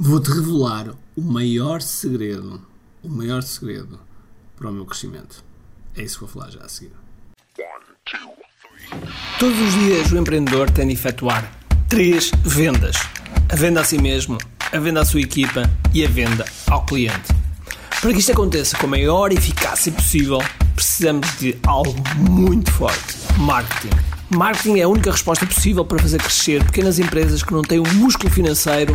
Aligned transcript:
Vou-te 0.00 0.30
revelar 0.30 0.94
o 1.16 1.20
maior 1.20 1.82
segredo, 1.82 2.62
o 3.02 3.08
maior 3.08 3.42
segredo 3.42 3.98
para 4.56 4.70
o 4.70 4.72
meu 4.72 4.86
crescimento. 4.86 5.42
É 5.96 6.02
isso 6.02 6.20
que 6.20 6.20
vou 6.20 6.28
falar 6.28 6.52
já 6.52 6.60
a 6.60 6.68
seguir. 6.68 6.92
Todos 9.40 9.58
os 9.58 9.74
dias 9.74 10.12
o 10.12 10.16
empreendedor 10.16 10.70
tem 10.70 10.86
de 10.86 10.92
efetuar 10.92 11.52
três 11.88 12.30
vendas: 12.44 12.94
a 13.48 13.56
venda 13.56 13.80
a 13.80 13.84
si 13.84 14.00
mesmo, 14.00 14.38
a 14.70 14.78
venda 14.78 15.00
à 15.00 15.04
sua 15.04 15.20
equipa 15.20 15.68
e 15.92 16.04
a 16.04 16.08
venda 16.08 16.44
ao 16.68 16.86
cliente. 16.86 17.34
Para 18.00 18.12
que 18.12 18.20
isto 18.20 18.30
aconteça 18.30 18.78
com 18.78 18.86
a 18.86 18.90
maior 18.90 19.32
eficácia 19.32 19.90
possível, 19.90 20.38
precisamos 20.76 21.26
de 21.40 21.58
algo 21.66 21.92
muito 22.16 22.70
forte: 22.70 23.16
marketing. 23.36 23.96
Marketing 24.30 24.78
é 24.78 24.82
a 24.82 24.88
única 24.88 25.10
resposta 25.10 25.44
possível 25.44 25.84
para 25.84 25.98
fazer 25.98 26.18
crescer 26.18 26.62
pequenas 26.62 27.00
empresas 27.00 27.42
que 27.42 27.52
não 27.52 27.62
têm 27.62 27.80
o 27.80 27.94
músculo 27.94 28.30
financeiro 28.30 28.94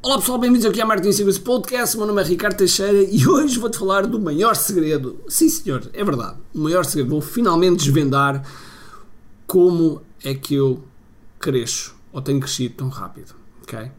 Olá 0.00 0.16
pessoal, 0.16 0.38
bem-vindos 0.38 0.64
aqui 0.64 0.80
ao 0.80 0.86
Marketing 0.86 1.10
Secrets 1.10 1.38
Podcast. 1.40 1.96
Meu 1.96 2.06
nome 2.06 2.22
é 2.22 2.24
Ricardo 2.24 2.56
Teixeira 2.56 3.02
e 3.02 3.26
hoje 3.26 3.58
vou-te 3.58 3.76
falar 3.76 4.06
do 4.06 4.20
maior 4.20 4.54
segredo. 4.54 5.20
Sim, 5.28 5.48
senhor, 5.48 5.90
é 5.92 6.04
verdade. 6.04 6.38
O 6.54 6.60
maior 6.60 6.84
segredo. 6.84 7.10
Vou 7.10 7.20
finalmente 7.20 7.78
desvendar 7.78 8.48
como 9.44 10.00
é 10.22 10.34
que 10.34 10.54
eu 10.54 10.84
cresço 11.40 11.96
ou 12.12 12.22
tenho 12.22 12.38
crescido 12.38 12.76
tão 12.76 12.88
rápido. 12.88 13.34
Ok? 13.64 13.90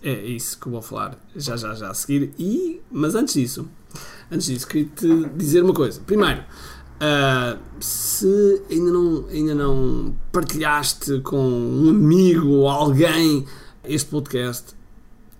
É 0.00 0.12
isso 0.26 0.60
que 0.60 0.68
eu 0.68 0.72
vou 0.72 0.80
falar 0.80 1.18
já 1.34 1.56
já 1.56 1.74
já 1.74 1.90
a 1.90 1.94
seguir. 1.94 2.32
E, 2.38 2.80
mas 2.88 3.16
antes 3.16 3.34
disso, 3.34 3.68
antes 4.30 4.46
disso, 4.46 4.64
queria-te 4.64 5.28
dizer 5.36 5.64
uma 5.64 5.74
coisa. 5.74 6.00
Primeiro, 6.06 6.40
uh, 6.40 7.58
se 7.80 8.62
ainda 8.70 8.92
não, 8.92 9.26
ainda 9.28 9.54
não 9.56 10.14
partilhaste 10.30 11.18
com 11.22 11.36
um 11.36 11.90
amigo 11.90 12.46
ou 12.46 12.68
alguém 12.68 13.44
este 13.82 14.08
podcast, 14.08 14.77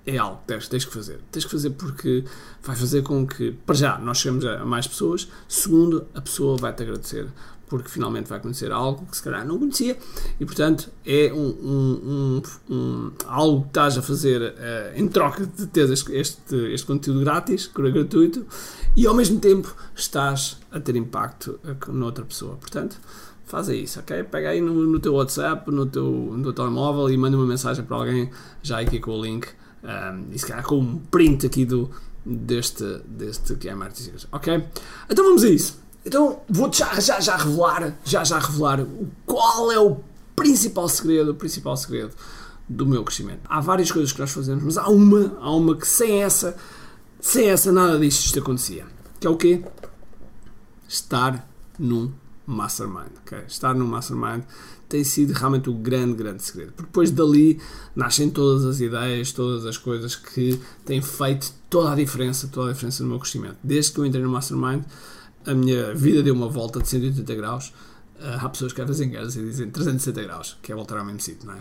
é 0.08 0.16
algo 0.16 0.38
que 0.38 0.46
tens, 0.46 0.68
tens 0.68 0.84
que 0.84 0.92
fazer. 0.92 1.20
Tens 1.30 1.44
que 1.44 1.50
fazer 1.50 1.70
porque 1.70 2.24
vai 2.62 2.74
fazer 2.74 3.02
com 3.02 3.26
que, 3.26 3.52
para 3.66 3.74
já, 3.74 3.98
nós 3.98 4.18
chegamos 4.18 4.44
a 4.44 4.64
mais 4.64 4.86
pessoas. 4.86 5.28
Segundo, 5.46 6.06
a 6.14 6.20
pessoa 6.20 6.56
vai-te 6.56 6.82
agradecer 6.82 7.28
porque 7.68 7.90
finalmente 7.90 8.30
vai 8.30 8.40
conhecer 8.40 8.72
algo 8.72 9.04
que 9.04 9.14
se 9.14 9.22
calhar 9.22 9.46
não 9.46 9.58
conhecia 9.58 9.98
e, 10.40 10.46
portanto, 10.46 10.90
é 11.04 11.30
um, 11.30 11.48
um, 11.48 12.42
um, 12.70 12.74
um 12.74 13.12
algo 13.26 13.62
que 13.64 13.68
estás 13.68 13.98
a 13.98 14.02
fazer 14.02 14.40
uh, 14.40 14.98
em 14.98 15.06
troca 15.06 15.44
de 15.44 15.66
ter 15.66 15.90
este, 15.92 16.10
este, 16.14 16.86
conteúdo 16.86 17.20
grátis, 17.20 17.66
gratuito, 17.66 18.46
e 18.96 19.06
ao 19.06 19.12
mesmo 19.12 19.38
tempo 19.38 19.76
estás 19.94 20.56
a 20.72 20.80
ter 20.80 20.96
impacto 20.96 21.60
uh, 21.62 21.92
noutra 21.92 22.24
pessoa. 22.24 22.56
Portanto, 22.56 22.98
faz 23.44 23.68
isso, 23.68 24.00
ok? 24.00 24.22
Pega 24.24 24.48
aí 24.48 24.62
no, 24.62 24.72
no 24.72 24.98
teu 24.98 25.12
WhatsApp, 25.12 25.70
no 25.70 25.84
teu, 25.84 26.04
no 26.10 26.42
teu 26.42 26.54
telemóvel 26.54 27.10
e 27.10 27.18
manda 27.18 27.36
uma 27.36 27.46
mensagem 27.46 27.84
para 27.84 27.98
alguém 27.98 28.30
já 28.62 28.80
aqui 28.80 28.98
com 28.98 29.10
o 29.10 29.22
link 29.22 29.46
um, 29.82 30.32
e 30.32 30.38
se 30.38 30.46
calhar 30.46 30.64
com 30.64 30.78
um 30.78 30.98
print 30.98 31.46
aqui 31.46 31.64
do, 31.64 31.90
deste, 32.24 32.84
deste 33.06 33.54
que 33.56 33.68
é 33.68 33.74
Martin 33.74 34.12
Ok? 34.32 34.64
Então 35.08 35.24
vamos 35.24 35.44
a 35.44 35.48
isso. 35.48 35.78
Então 36.04 36.40
vou-te 36.48 36.78
já, 36.78 36.98
já, 37.00 37.20
já 37.20 37.36
revelar, 37.36 37.96
já, 38.04 38.24
já 38.24 38.38
revelar 38.38 38.84
qual 39.26 39.70
é 39.70 39.78
o 39.78 39.98
principal 40.34 40.88
segredo, 40.88 41.32
o 41.32 41.34
principal 41.34 41.76
segredo 41.76 42.14
do 42.68 42.86
meu 42.86 43.02
crescimento. 43.02 43.40
Há 43.44 43.60
várias 43.60 43.90
coisas 43.90 44.12
que 44.12 44.20
nós 44.20 44.30
fazemos, 44.30 44.62
mas 44.62 44.78
há 44.78 44.88
uma, 44.88 45.36
há 45.40 45.50
uma 45.50 45.76
que 45.76 45.86
sem 45.86 46.22
essa, 46.22 46.56
sem 47.20 47.48
essa 47.48 47.72
nada 47.72 47.98
disto 47.98 48.26
isto 48.26 48.38
acontecia. 48.38 48.86
Que 49.18 49.26
é 49.26 49.30
o 49.30 49.36
quê? 49.36 49.64
Estar 50.86 51.48
num 51.78 52.12
mastermind. 52.46 53.10
Okay? 53.26 53.44
Estar 53.46 53.74
num 53.74 53.86
mastermind 53.86 54.44
tem 54.88 55.04
sido 55.04 55.32
realmente 55.32 55.68
o 55.68 55.74
grande, 55.74 56.14
grande 56.14 56.42
segredo. 56.42 56.72
Porque 56.72 56.88
depois 56.88 57.10
dali 57.10 57.60
nascem 57.94 58.30
todas 58.30 58.64
as 58.64 58.80
ideias, 58.80 59.32
todas 59.32 59.66
as 59.66 59.76
coisas 59.76 60.16
que 60.16 60.58
têm 60.84 61.02
feito 61.02 61.52
toda 61.68 61.92
a 61.92 61.94
diferença, 61.94 62.48
toda 62.48 62.70
a 62.70 62.72
diferença 62.72 63.02
no 63.02 63.10
meu 63.10 63.18
crescimento. 63.18 63.56
Desde 63.62 63.92
que 63.92 63.98
eu 63.98 64.06
entrei 64.06 64.22
no 64.22 64.30
mastermind, 64.30 64.82
a 65.46 65.54
minha 65.54 65.94
vida 65.94 66.22
deu 66.22 66.34
uma 66.34 66.48
volta 66.48 66.80
de 66.80 66.88
180 66.88 67.34
graus. 67.34 67.72
Uh, 68.18 68.34
há 68.40 68.48
pessoas 68.48 68.72
que 68.72 68.80
às 68.80 68.86
vezes 68.88 69.06
enganam 69.06 69.28
e 69.28 69.30
dizem 69.30 69.70
360 69.70 70.22
graus, 70.24 70.56
que 70.60 70.72
é 70.72 70.74
voltar 70.74 70.98
ao 70.98 71.04
mesmo 71.04 71.20
sítio, 71.20 71.46
não 71.46 71.54
é? 71.54 71.58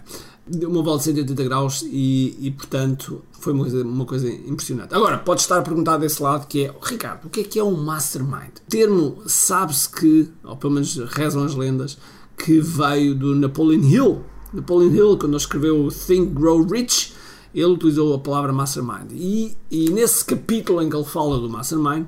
Deu 0.47 0.71
uma 0.71 0.81
volta 0.81 0.99
de 0.99 1.03
180 1.03 1.43
graus 1.43 1.83
e, 1.83 2.35
e 2.39 2.49
portanto, 2.49 3.23
foi 3.31 3.53
uma 3.53 3.63
coisa, 3.63 3.83
uma 3.83 4.05
coisa 4.05 4.27
impressionante. 4.27 4.91
Agora, 4.95 5.19
pode 5.19 5.41
estar 5.41 5.59
a 5.59 5.61
perguntar 5.61 5.97
desse 5.97 6.21
lado 6.23 6.47
que 6.47 6.65
é, 6.65 6.73
Ricardo, 6.81 7.25
o 7.25 7.29
que 7.29 7.41
é 7.41 7.43
que 7.43 7.59
é 7.59 7.63
um 7.63 7.75
mastermind? 7.75 8.57
O 8.65 8.69
termo 8.71 9.21
sabe-se 9.27 9.87
que, 9.87 10.31
ou 10.43 10.57
pelo 10.57 10.73
menos 10.73 10.97
rezam 10.97 11.43
as 11.43 11.53
lendas, 11.53 11.95
que 12.37 12.59
veio 12.59 13.15
do 13.15 13.35
Napoleon 13.35 13.81
Hill. 13.81 14.21
Napoleon 14.53 14.91
Hill, 14.91 15.17
quando 15.17 15.35
escreveu 15.35 15.89
Think, 15.89 16.33
Grow 16.33 16.63
Rich, 16.63 17.13
ele 17.53 17.65
utilizou 17.65 18.13
a 18.13 18.19
palavra 18.19 18.53
mastermind. 18.53 19.11
E, 19.11 19.57
e 19.69 19.89
nesse 19.89 20.23
capítulo 20.23 20.81
em 20.81 20.89
que 20.89 20.95
ele 20.95 21.05
fala 21.05 21.39
do 21.39 21.49
mastermind, 21.49 22.05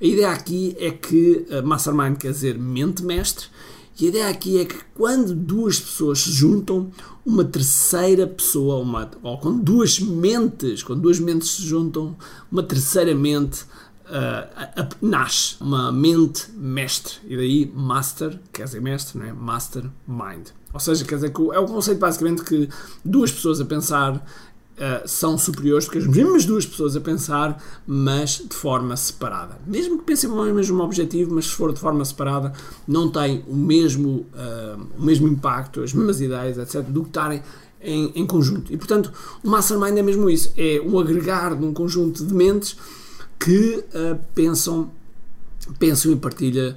a 0.00 0.04
ideia 0.04 0.30
aqui 0.30 0.76
é 0.78 0.90
que 0.90 1.46
mastermind 1.64 2.16
quer 2.16 2.32
dizer 2.32 2.58
mente 2.58 3.02
mestre, 3.02 3.46
e 4.00 4.06
a 4.06 4.08
ideia 4.08 4.28
aqui 4.28 4.58
é 4.58 4.64
que 4.64 4.76
quando 4.94 5.34
duas 5.34 5.78
pessoas 5.78 6.20
se 6.20 6.32
juntam, 6.32 6.90
uma 7.24 7.44
terceira 7.44 8.26
pessoa, 8.26 8.76
uma, 8.76 9.10
ou 9.22 9.36
quando 9.38 9.62
duas 9.62 10.00
mentes, 10.00 10.82
quando 10.82 11.02
duas 11.02 11.20
mentes 11.20 11.50
se 11.50 11.62
juntam, 11.62 12.16
uma 12.50 12.62
terceira 12.62 13.14
mente 13.14 13.64
uh, 14.10 14.96
nasce, 15.00 15.56
uma 15.60 15.92
mente 15.92 16.50
mestre. 16.52 17.14
E 17.26 17.36
daí 17.36 17.72
master, 17.74 18.38
quer 18.52 18.64
dizer 18.64 18.80
mestre, 18.80 19.18
não 19.18 19.26
é? 19.26 19.32
Mastermind. 19.32 20.48
Ou 20.72 20.80
seja, 20.80 21.04
quer 21.04 21.16
dizer 21.16 21.32
que 21.32 21.40
é 21.52 21.58
o 21.58 21.66
conceito 21.66 21.98
basicamente 21.98 22.44
que 22.44 22.68
duas 23.04 23.30
pessoas 23.30 23.60
a 23.60 23.64
pensar 23.64 24.24
Uh, 24.80 25.06
são 25.06 25.36
superiores 25.36 25.84
do 25.84 25.90
que 25.90 25.98
as 25.98 26.06
mesmas 26.06 26.46
duas 26.46 26.64
pessoas 26.64 26.96
a 26.96 27.02
pensar, 27.02 27.62
mas 27.86 28.42
de 28.48 28.56
forma 28.56 28.96
separada. 28.96 29.58
Mesmo 29.66 29.98
que 29.98 30.04
pensem 30.04 30.30
no 30.30 30.54
mesmo 30.54 30.82
objetivo, 30.82 31.34
mas 31.34 31.44
se 31.44 31.50
for 31.50 31.74
de 31.74 31.78
forma 31.78 32.02
separada, 32.02 32.54
não 32.88 33.10
tem 33.10 33.44
o 33.46 33.54
mesmo, 33.54 34.24
uh, 34.32 34.80
o 34.98 35.04
mesmo 35.04 35.28
impacto, 35.28 35.82
as 35.82 35.92
mesmas 35.92 36.22
ideias, 36.22 36.56
etc., 36.56 36.80
do 36.88 37.02
que 37.02 37.10
estarem 37.10 37.42
em, 37.82 38.10
em, 38.14 38.26
conjunto. 38.26 38.72
E 38.72 38.78
portanto, 38.78 39.12
o 39.44 39.50
Mastermind 39.50 39.98
é 39.98 40.02
mesmo 40.02 40.30
isso: 40.30 40.50
é 40.56 40.80
um 40.82 40.98
agregar 40.98 41.54
de 41.54 41.62
um 41.62 41.74
conjunto 41.74 42.24
de 42.24 42.32
mentes 42.32 42.74
que 43.40 43.84
uh, 43.94 44.18
pensam, 44.34 44.90
pensam 45.78 46.12
em 46.12 46.16
partilha. 46.16 46.76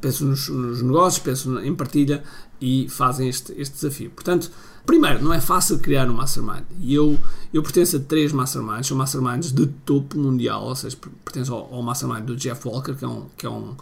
pensam 0.00 0.28
nos, 0.28 0.48
nos 0.48 0.82
negócios, 0.82 1.22
pensam 1.22 1.64
em 1.64 1.74
partilha 1.74 2.22
e 2.60 2.86
fazem 2.88 3.28
este, 3.28 3.52
este 3.56 3.74
desafio. 3.74 4.10
Portanto, 4.10 4.50
Primeiro, 4.86 5.24
não 5.24 5.32
é 5.32 5.40
fácil 5.40 5.78
criar 5.78 6.10
um 6.10 6.14
mastermind. 6.14 6.64
E 6.78 6.94
eu, 6.94 7.18
eu 7.52 7.62
pertenço 7.62 7.96
a 7.96 8.00
três 8.00 8.32
masterminds, 8.32 8.86
são 8.86 8.96
masterminds 8.96 9.50
de 9.50 9.66
topo 9.66 10.18
mundial, 10.18 10.64
ou 10.64 10.76
seja, 10.76 10.96
pertenço 11.24 11.54
ao, 11.54 11.72
ao 11.74 11.82
mastermind 11.82 12.24
do 12.24 12.36
Jeff 12.36 12.68
Walker, 12.68 12.94
que 12.94 13.04
é 13.04 13.08
um, 13.08 13.26
que 13.36 13.46
é 13.46 13.50
um, 13.50 13.74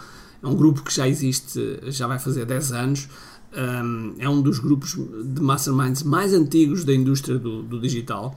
é 0.42 0.46
um 0.46 0.54
grupo 0.54 0.82
que 0.82 0.94
já 0.94 1.08
existe, 1.08 1.80
já 1.88 2.06
vai 2.06 2.20
fazer 2.20 2.46
10 2.46 2.72
anos. 2.72 3.08
Um, 3.52 4.14
é 4.18 4.28
um 4.28 4.40
dos 4.40 4.60
grupos 4.60 4.94
de 4.94 5.42
masterminds 5.42 6.04
mais 6.04 6.32
antigos 6.32 6.84
da 6.84 6.94
indústria 6.94 7.36
do, 7.36 7.62
do 7.62 7.80
digital 7.80 8.34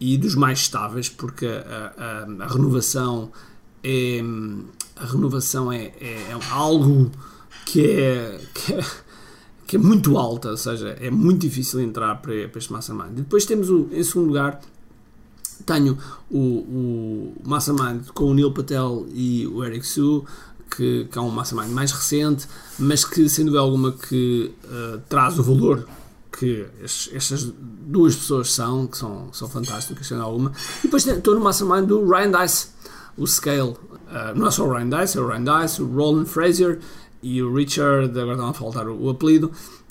e 0.00 0.16
dos 0.16 0.34
mais 0.34 0.60
estáveis, 0.60 1.08
porque 1.08 1.46
a, 1.46 1.92
a, 1.96 2.44
a 2.44 2.48
renovação 2.48 3.30
é, 3.84 4.20
a 4.96 5.04
renovação 5.04 5.70
é, 5.70 5.92
é, 6.00 6.30
é 6.30 6.38
algo 6.50 7.10
que 7.66 7.86
é, 7.86 8.40
que 8.54 8.74
é 8.74 8.84
que 9.70 9.76
é 9.76 9.78
muito 9.78 10.18
alta, 10.18 10.50
ou 10.50 10.56
seja, 10.56 10.88
é 11.00 11.12
muito 11.12 11.42
difícil 11.42 11.80
entrar 11.80 12.16
para, 12.16 12.48
para 12.48 12.58
este 12.58 12.72
Mastermind. 12.72 13.12
E 13.12 13.20
depois 13.20 13.44
temos, 13.46 13.70
o, 13.70 13.88
em 13.92 14.02
segundo 14.02 14.26
lugar, 14.26 14.60
tenho 15.64 15.96
o, 16.28 16.38
o 16.38 17.34
Mastermind 17.44 18.08
com 18.12 18.24
o 18.24 18.34
Neil 18.34 18.50
Patel 18.50 19.06
e 19.14 19.46
o 19.46 19.64
Eric 19.64 19.86
Su, 19.86 20.24
que, 20.68 21.04
que 21.04 21.16
é 21.16 21.20
um 21.20 21.30
Mastermind 21.30 21.70
mais 21.70 21.92
recente, 21.92 22.48
mas 22.80 23.04
que, 23.04 23.28
sem 23.28 23.44
dúvida 23.44 23.60
alguma, 23.60 23.92
que 23.92 24.52
uh, 24.64 25.00
traz 25.08 25.38
o 25.38 25.42
valor 25.44 25.86
que 26.32 26.66
estas 27.12 27.52
duas 27.60 28.14
pessoas 28.14 28.52
são, 28.52 28.86
que 28.86 28.96
são, 28.96 29.32
são 29.32 29.48
fantásticas, 29.48 30.06
sem 30.06 30.18
alguma. 30.18 30.52
E 30.80 30.82
depois 30.84 31.06
estou 31.06 31.34
no 31.34 31.40
Mastermind 31.40 31.86
do 31.86 32.08
Ryan 32.08 32.30
Dice, 32.30 32.68
o 33.16 33.26
Scale. 33.26 33.70
Uh, 33.70 34.36
não 34.36 34.46
é 34.46 34.50
só 34.50 34.66
o 34.66 34.72
Ryan 34.72 34.88
Dice, 34.88 35.18
é 35.18 35.20
o 35.20 35.26
Ryan 35.26 35.44
Dice, 35.44 35.82
o 35.82 35.86
Roland 35.86 36.26
Fraser 36.26 36.78
e 37.22 37.42
o 37.42 37.54
Richard, 37.54 38.18
agora 38.18 38.32
estão 38.32 38.48
a 38.48 38.54
faltar 38.54 38.88
o, 38.88 39.04
o 39.04 39.10
apelido, 39.10 39.50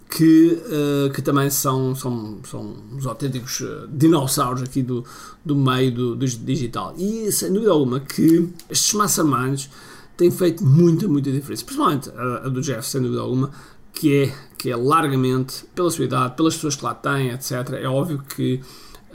que, 0.10 0.60
uh, 0.66 1.14
que 1.14 1.22
também 1.22 1.50
são, 1.50 1.94
são, 1.94 2.40
são 2.44 2.76
os 2.98 3.06
autênticos 3.06 3.60
uh, 3.60 3.88
dinossauros 3.88 4.64
aqui 4.64 4.82
do, 4.82 5.06
do 5.46 5.56
meio 5.56 5.94
do, 5.94 6.16
do 6.16 6.26
digital. 6.26 6.96
E 6.98 7.32
sem 7.32 7.54
dúvida 7.54 7.72
alguma 7.72 8.00
que 8.00 8.50
estes 8.70 8.94
masterminds 8.94 9.70
tem 10.18 10.32
feito 10.32 10.66
muita, 10.66 11.08
muita 11.08 11.32
diferença. 11.32 11.64
Principalmente 11.64 12.10
a, 12.10 12.46
a 12.46 12.50
do 12.50 12.60
Jeff, 12.62 12.88
sem 12.88 13.02
dúvida 13.02 13.22
alguma, 13.22 13.52
que 13.94 14.24
é, 14.24 14.36
que 14.60 14.70
é 14.70 14.76
largamente, 14.76 15.64
pela 15.74 15.90
sua 15.90 16.04
idade, 16.04 16.36
pelas 16.36 16.54
pessoas 16.54 16.76
que 16.76 16.84
lá 16.84 16.94
têm, 16.94 17.32
etc. 17.32 17.52
É 17.82 17.88
óbvio 17.88 18.22
que 18.36 18.60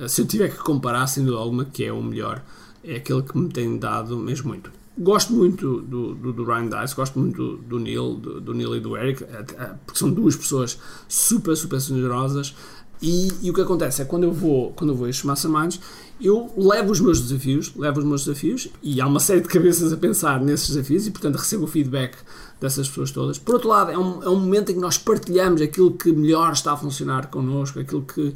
eh, 0.00 0.08
se 0.08 0.23
eu 0.23 0.26
tiver 0.26 0.49
que 0.49 0.56
comparar, 0.56 1.06
sem 1.06 1.23
dúvida 1.23 1.43
alguma, 1.43 1.67
que 1.67 1.85
é 1.85 1.93
o 1.93 2.02
melhor, 2.02 2.43
é 2.82 2.96
aquele 2.96 3.23
que 3.23 3.37
me 3.37 3.50
tem 3.50 3.79
dado 3.79 4.17
mesmo 4.17 4.49
muito. 4.49 4.73
Gosto 4.96 5.35
muito 5.35 5.82
do, 5.82 6.14
do, 6.14 6.32
do 6.32 6.44
Ryan 6.44 6.69
Dice, 6.69 6.94
gosto 6.94 7.19
muito 7.19 7.37
do, 7.37 7.56
do 7.58 7.79
Neil, 7.79 8.14
do, 8.14 8.41
do, 8.41 8.55
Neil 8.55 8.76
e 8.76 8.81
do 8.81 8.96
Eric, 8.96 9.23
eh, 9.23 9.44
eh, 9.58 9.75
porque 9.85 9.99
são 9.99 10.11
duas 10.11 10.35
pessoas 10.35 10.79
super, 11.06 11.55
super 11.55 11.79
generosas. 11.79 12.55
E, 13.02 13.29
e, 13.43 13.50
o 13.50 13.52
que 13.52 13.61
acontece 13.61 14.00
é 14.00 14.05
quando 14.06 14.23
eu 14.23 14.32
vou, 14.32 14.73
quando 14.73 14.91
eu 14.91 14.96
vou 14.96 15.06
a 15.06 15.11
estes 15.11 15.26
masterminds, 15.26 15.79
eu 16.21 16.53
levo 16.57 16.93
os 16.93 17.01
meus 17.01 17.21
desafios, 17.21 17.73
levo 17.77 17.99
os 17.99 18.05
meus 18.05 18.25
desafios 18.25 18.69
e 18.83 19.01
há 19.01 19.07
uma 19.07 19.21
série 19.21 19.41
de 19.41 19.49
cabeças 19.49 19.93
a 19.93 19.97
pensar 19.97 20.41
nesses 20.41 20.69
desafios 20.69 21.07
e, 21.07 21.11
portanto, 21.11 21.37
recebo 21.37 21.65
o 21.65 21.67
feedback 21.67 22.17
dessas 22.61 22.89
pessoas 22.89 23.11
todas. 23.11 23.39
Por 23.39 23.57
outro 23.57 23.69
lado, 23.69 23.91
é 23.91 23.99
um, 23.99 24.23
é 24.23 24.29
um 24.29 24.39
momento 24.39 24.71
em 24.71 24.75
que 24.75 24.81
nós 24.81 24.97
partilhamos 24.97 25.61
aquilo 25.61 25.93
que 25.93 26.13
melhor 26.13 26.53
está 26.53 26.73
a 26.73 26.77
funcionar 26.77 27.27
connosco, 27.27 27.81
aquilo 27.81 28.03
que, 28.03 28.33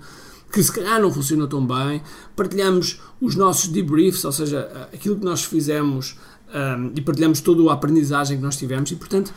que 0.53 0.63
se 0.63 0.73
calhar 0.73 1.01
não 1.01 1.13
funciona 1.13 1.47
tão 1.47 1.65
bem, 1.65 2.03
partilhamos 2.35 3.01
os 3.21 3.37
nossos 3.37 3.69
debriefs, 3.69 4.25
ou 4.25 4.33
seja, 4.33 4.89
aquilo 4.93 5.17
que 5.17 5.25
nós 5.25 5.45
fizemos 5.45 6.17
um, 6.53 6.93
e 6.97 7.01
partilhamos 7.01 7.41
toda 7.41 7.71
a 7.71 7.75
aprendizagem 7.75 8.39
que 8.39 8.43
nós 8.43 8.57
tivemos 8.57 8.91
e, 8.91 8.97
portanto, 8.97 9.33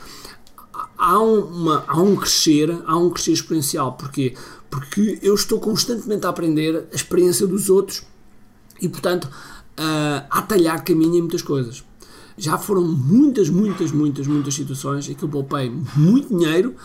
há, 0.98 1.20
uma, 1.20 1.84
há 1.88 2.02
um 2.02 2.16
crescer, 2.16 2.76
há 2.86 2.98
um 2.98 3.10
crescer 3.10 3.34
exponencial. 3.34 3.94
Porquê? 3.94 4.34
Porque 4.70 5.20
eu 5.22 5.36
estou 5.36 5.60
constantemente 5.60 6.26
a 6.26 6.30
aprender 6.30 6.88
a 6.92 6.96
experiência 6.96 7.46
dos 7.46 7.70
outros 7.70 8.04
e, 8.81 8.89
portanto, 8.89 9.25
uh, 9.25 10.25
a 10.30 10.42
talhar 10.42 10.83
caminho 10.83 11.16
em 11.16 11.22
muitas 11.22 11.42
coisas. 11.42 11.83
Já 12.38 12.57
foram 12.57 12.83
muitas, 12.83 13.50
muitas, 13.50 13.92
muitas, 13.92 14.25
muitas 14.25 14.54
situações 14.54 15.07
em 15.07 15.13
que 15.13 15.24
eu 15.24 15.30
poupei 15.30 15.69
muito 15.95 16.30
dinheiro 16.30 16.75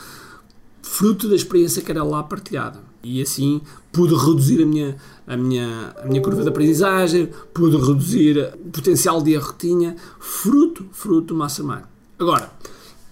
fruto 0.83 1.29
da 1.29 1.35
experiência 1.35 1.83
que 1.83 1.91
era 1.91 2.03
lá 2.03 2.23
partilhada. 2.23 2.81
E 3.03 3.23
assim 3.23 3.61
pude 3.93 4.15
reduzir 4.15 4.63
a 4.63 4.67
minha, 4.67 4.97
a 5.27 5.37
minha, 5.37 5.95
a 6.03 6.07
minha 6.07 6.21
curva 6.21 6.43
de 6.43 6.49
aprendizagem, 6.49 7.31
pude 7.55 7.77
reduzir 7.77 8.55
o 8.65 8.71
potencial 8.71 9.23
de 9.23 9.33
erro 9.33 9.53
que 9.55 9.69
tinha, 9.69 9.97
fruto, 10.19 10.87
fruto 10.93 11.29
do 11.29 11.35
Mastermind. 11.35 11.85
Agora, 12.19 12.51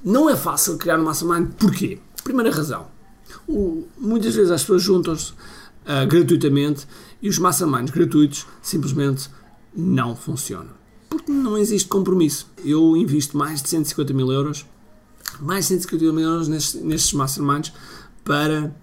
não 0.04 0.28
é 0.28 0.36
fácil 0.36 0.76
criar 0.76 0.98
um 0.98 1.04
Mastermind, 1.04 1.52
porquê? 1.58 1.98
Primeira 2.22 2.50
razão, 2.50 2.86
o, 3.46 3.84
muitas 3.98 4.34
vezes 4.34 4.50
as 4.50 4.62
pessoas 4.62 4.82
juntam-se 4.82 5.32
uh, 5.84 6.06
gratuitamente 6.06 6.86
e 7.22 7.28
os 7.28 7.38
Masterminds 7.38 7.90
gratuitos 7.90 8.46
simplesmente 8.62 9.28
não 9.74 10.14
funcionam. 10.14 10.72
Porque 11.08 11.30
não 11.30 11.56
existe 11.56 11.88
compromisso. 11.88 12.50
Eu 12.64 12.96
invisto 12.96 13.36
mais 13.36 13.62
de 13.62 13.68
150 13.68 14.12
mil 14.12 14.30
euros, 14.32 14.66
mais 15.40 15.66
de 15.66 15.74
150 15.74 16.12
mil 16.12 16.24
euros 16.24 16.48
nestes, 16.48 16.82
nestes 16.82 17.12
Masterminds 17.12 17.72
para 18.24 18.74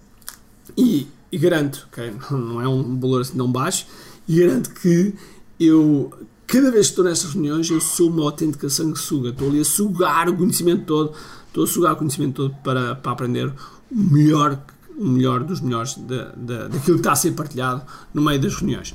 e, 0.77 1.07
e 1.31 1.37
garanto, 1.37 1.87
okay, 1.91 2.13
não 2.31 2.61
é 2.61 2.67
um 2.67 2.99
valor 2.99 3.21
assim 3.21 3.37
tão 3.37 3.51
baixo, 3.51 3.87
e 4.27 4.39
garanto 4.39 4.71
que 4.71 5.13
eu, 5.59 6.11
cada 6.47 6.71
vez 6.71 6.87
que 6.87 6.91
estou 6.93 7.05
nestas 7.05 7.33
reuniões, 7.33 7.69
eu 7.69 7.81
sou 7.81 8.09
uma 8.09 8.23
autêntica 8.23 8.69
sanguessuga. 8.69 9.29
Estou 9.29 9.49
ali 9.49 9.59
a 9.59 9.65
sugar 9.65 10.29
o 10.29 10.35
conhecimento 10.35 10.85
todo, 10.85 11.13
estou 11.47 11.63
a 11.63 11.67
sugar 11.67 11.93
o 11.93 11.95
conhecimento 11.97 12.35
todo 12.35 12.55
para, 12.63 12.95
para 12.95 13.11
aprender 13.11 13.53
o 13.91 13.95
melhor, 13.95 14.63
o 15.01 15.07
melhor 15.07 15.43
dos 15.43 15.59
melhores 15.61 15.95
da, 15.95 16.31
da, 16.35 16.67
daquilo 16.67 16.97
que 16.97 17.01
está 17.01 17.13
a 17.13 17.15
ser 17.15 17.31
partilhado 17.31 17.81
no 18.13 18.21
meio 18.21 18.39
das 18.39 18.53
reuniões. 18.55 18.93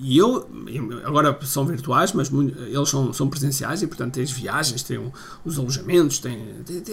E 0.00 0.16
eu, 0.16 0.48
agora 1.04 1.36
são 1.42 1.66
virtuais, 1.66 2.12
mas 2.12 2.30
eles 2.32 2.88
são, 2.88 3.12
são 3.12 3.28
presenciais 3.28 3.82
e, 3.82 3.86
portanto, 3.88 4.14
tem 4.14 4.22
as 4.22 4.30
viagens, 4.30 4.84
tem 4.84 5.12
os 5.44 5.58
alojamentos, 5.58 6.20
tem, 6.20 6.40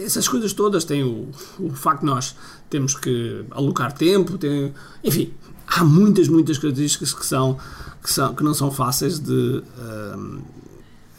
essas 0.04 0.28
coisas 0.28 0.52
todas, 0.54 0.84
tem 0.84 1.04
o, 1.04 1.30
o 1.60 1.70
facto 1.70 2.00
de 2.00 2.08
nós 2.08 2.36
temos 2.68 2.96
que 2.96 3.46
alocar 3.52 3.94
tempo, 3.94 4.40
tem, 4.40 4.74
enfim, 5.04 5.32
há 5.68 5.84
muitas, 5.84 6.28
muitas 6.28 6.58
características 6.58 7.14
que, 7.14 7.26
são, 7.26 7.60
que, 8.02 8.12
são, 8.12 8.34
que 8.34 8.44
não 8.44 8.56
são 8.56 8.72
fáceis 8.72 9.20
de, 9.20 9.32
uh, 9.32 10.42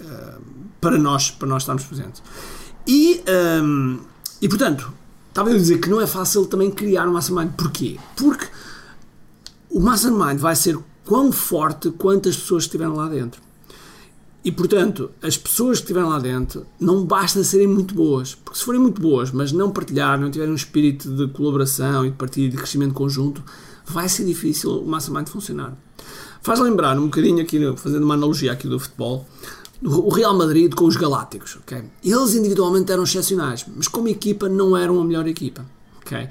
uh, 0.00 0.42
para, 0.80 0.98
nós, 0.98 1.30
para 1.30 1.46
nós 1.46 1.62
estarmos 1.62 1.84
presentes. 1.84 2.20
E, 2.84 3.22
um, 3.62 4.00
e 4.42 4.48
portanto, 4.48 4.92
estava 5.36 5.50
a 5.50 5.52
dizer 5.52 5.78
que 5.80 5.90
não 5.90 6.00
é 6.00 6.06
fácil 6.06 6.46
também 6.46 6.70
criar 6.70 7.06
um 7.06 7.12
mastermind. 7.12 7.50
Porquê? 7.58 7.98
Porque 8.16 8.46
o 9.68 9.78
mastermind 9.80 10.38
vai 10.38 10.56
ser 10.56 10.78
quão 11.04 11.30
forte 11.30 11.90
quantas 11.90 12.38
pessoas 12.38 12.62
estiveram 12.64 12.94
lá 12.94 13.06
dentro. 13.06 13.42
E, 14.42 14.50
portanto, 14.50 15.10
as 15.20 15.36
pessoas 15.36 15.78
que 15.78 15.84
estiveram 15.84 16.08
lá 16.08 16.18
dentro 16.18 16.64
não 16.80 17.04
basta 17.04 17.44
serem 17.44 17.66
muito 17.66 17.94
boas, 17.94 18.34
porque 18.34 18.58
se 18.58 18.64
forem 18.64 18.80
muito 18.80 19.02
boas, 19.02 19.30
mas 19.30 19.52
não 19.52 19.70
partilharem, 19.70 20.24
não 20.24 20.30
tiverem 20.30 20.52
um 20.52 20.56
espírito 20.56 21.14
de 21.14 21.28
colaboração 21.28 22.06
e 22.06 22.10
de 22.10 22.16
partilha 22.16 22.48
de 22.48 22.56
crescimento 22.56 22.94
conjunto, 22.94 23.44
vai 23.84 24.08
ser 24.08 24.24
difícil 24.24 24.70
o 24.70 24.88
mastermind 24.88 25.28
funcionar. 25.28 25.76
Faz 26.40 26.60
lembrar 26.60 26.98
um 26.98 27.06
bocadinho 27.06 27.42
aqui, 27.42 27.60
fazendo 27.76 28.04
uma 28.04 28.14
analogia 28.14 28.52
aqui 28.52 28.68
do 28.68 28.80
futebol, 28.80 29.28
o 29.82 30.08
Real 30.08 30.36
Madrid 30.36 30.74
com 30.74 30.86
os 30.86 30.96
Galácticos, 30.96 31.56
ok? 31.56 31.84
Eles 32.02 32.34
individualmente 32.34 32.90
eram 32.90 33.02
excepcionais, 33.02 33.66
mas 33.74 33.88
como 33.88 34.08
equipa 34.08 34.48
não 34.48 34.76
eram 34.76 35.00
a 35.00 35.04
melhor 35.04 35.26
equipa, 35.26 35.66
ok? 36.00 36.28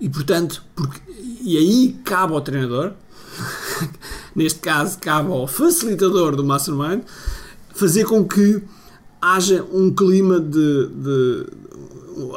E 0.00 0.08
portanto, 0.08 0.62
porque, 0.74 1.00
e 1.42 1.56
aí 1.56 1.96
cabe 2.04 2.32
ao 2.32 2.40
treinador, 2.40 2.92
neste 4.34 4.60
caso 4.60 4.98
cabe 4.98 5.30
ao 5.30 5.46
facilitador 5.46 6.36
do 6.36 6.44
Mastermind, 6.44 7.02
fazer 7.74 8.04
com 8.04 8.26
que 8.26 8.62
haja 9.20 9.64
um 9.72 9.94
clima 9.94 10.40
de, 10.40 10.86
de 10.88 11.46